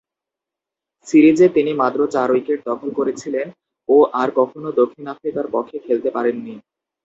[1.07, 3.47] সিরিজে তিনি মাত্র চার উইকেট দখল করেছিলেন
[3.89, 6.53] ও আর কখনো দক্ষিণ আফ্রিকার পক্ষে খেলতে পারেননি।